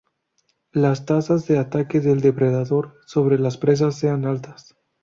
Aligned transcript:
Las 0.71 1.05
tasas 1.05 1.45
de 1.47 1.59
ataque 1.59 1.99
del 1.99 2.21
depredador 2.21 2.97
sobre 3.05 3.37
las 3.37 3.59
presas 3.59 3.99
sean 3.99 4.25
altas. 4.25 4.75